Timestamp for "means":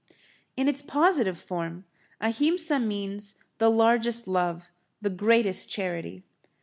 2.79-3.35